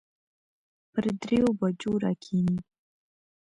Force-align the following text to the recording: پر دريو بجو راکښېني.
پر 0.91 1.03
دريو 1.19 1.47
بجو 1.59 1.91
راکښېني. 2.03 2.57